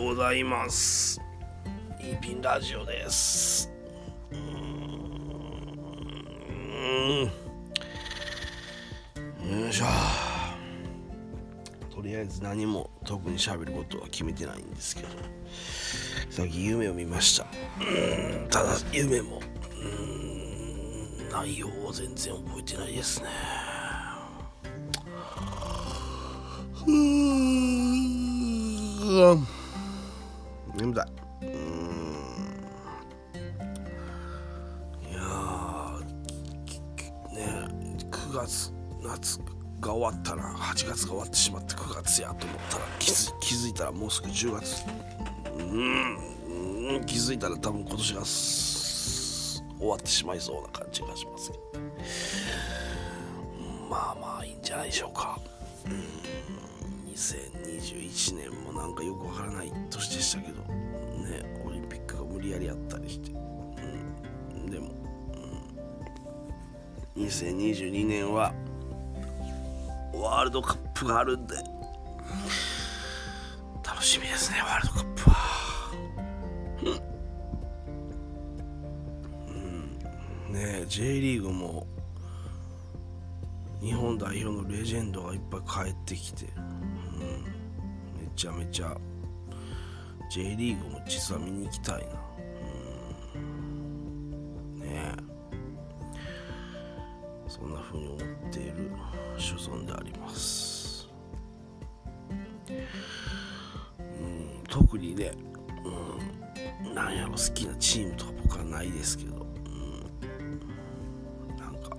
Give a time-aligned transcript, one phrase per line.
[0.00, 1.20] ございます。
[2.00, 3.70] イーピンラジオです。
[4.32, 4.40] うん。
[9.60, 9.86] よいしょ。
[11.94, 15.08] とりあえず何も特に喋ることは決めてないんですけど。
[16.30, 17.46] さっき夢を見ました。
[17.80, 17.84] う
[18.46, 18.48] ん。
[18.48, 19.42] ただ夢も。
[19.80, 21.28] うん。
[21.28, 23.28] 内容を全然覚えてないですね。
[26.86, 26.94] うー
[29.34, 29.57] ん。
[30.78, 31.06] 眠たい。
[31.42, 31.48] うん。
[35.10, 35.20] いや
[37.32, 37.68] ね
[38.10, 39.40] 9月夏
[39.80, 44.84] が終わったら8月が終わってしまって9月やと思ったら気づいたらもうすぐ10月。
[45.56, 47.04] うーん。
[47.06, 51.52] 気づいたら多分今年が終わってしまいそうな感じがします。
[51.52, 51.62] けど
[53.90, 55.38] まあまあいいんじゃないでしょうか。
[55.86, 57.12] うん。
[57.12, 64.90] 2021年なんかよくわからない年でしたけどねオリンピックが無理やりやったりして、うん、でも、
[67.16, 68.54] うん、2022年は
[70.14, 71.56] ワールドカップがあるんで
[73.84, 75.38] 楽しみですねワールドカップは。
[80.48, 80.54] うん。
[80.54, 81.86] ねえ J リーグも
[83.80, 87.47] 日本代表のレジェンドがいっぱい帰ってきて、うん、
[88.38, 88.96] ちゃめちゃ
[90.30, 92.12] J リーグも実は見に行きたいな、
[93.34, 93.38] う
[94.76, 95.12] ん、ねえ。
[97.48, 98.18] そんな風に思っ
[98.52, 98.92] ている
[99.38, 101.08] 所存であります、
[103.98, 105.32] うん、特にね、
[106.84, 111.96] うん、なんやろ好きなチームとか僕はないですけど、うん、なんか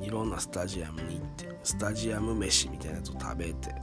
[0.00, 3.74] いろんなスタジアムに行ってスタジアム飯みたいなやつを食べて、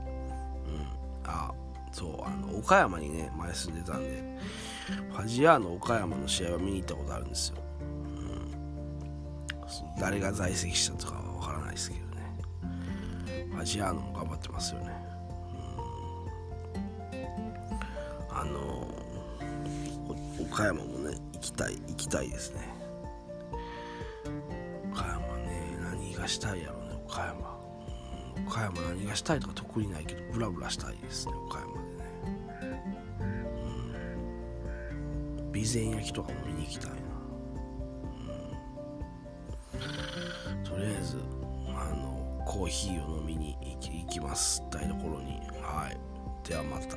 [1.96, 4.22] そうあの岡山にね前住んでたんで
[5.12, 8.52] ファジアーノ岡山の試合は見に行ったことあるんですよ、うん、
[9.98, 13.46] 誰が在籍したとかは分からないですけどね。
[13.50, 14.90] ファジアーノも頑張ってますよね、
[18.30, 18.86] うん、あの
[20.38, 22.60] 岡山もね行きたい行きたいですね。
[24.92, 27.58] 岡山ね何がしたいやろうね岡山、
[28.46, 31.85] 岡山何がしたいとか特にないけどブラブラしたいですね岡山。
[35.64, 36.96] 備前焼きとかも見に行きたいな、
[40.56, 41.16] うん、とりあえず
[41.68, 44.62] あのコーヒーを飲みに行き行きます。
[44.70, 45.40] 台所に。
[45.62, 45.98] はい。
[46.48, 46.96] ではまた。